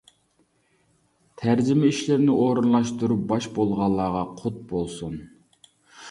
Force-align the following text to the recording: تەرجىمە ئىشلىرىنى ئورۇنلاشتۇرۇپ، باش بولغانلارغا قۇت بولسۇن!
تەرجىمە 1.41 1.91
ئىشلىرىنى 1.91 2.37
ئورۇنلاشتۇرۇپ، 2.45 3.21
باش 3.33 3.47
بولغانلارغا 3.57 4.23
قۇت 4.39 4.57
بولسۇن! 4.73 5.21